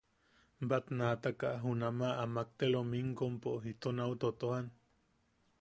[0.69, 4.65] Batnaataka junama amak te lominkompo ito nau totojan.